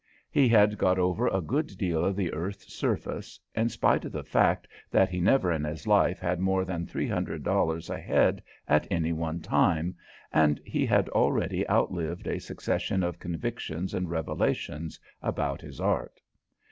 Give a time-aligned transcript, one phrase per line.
[0.31, 4.23] He had got over a good deal of the earth's surface, in spite of the
[4.23, 8.87] fact that he never in his life had more than three hundred dollars ahead at
[8.89, 9.95] any one time,
[10.33, 16.19] and he had already outlived a succession of convictions and revelations about his art.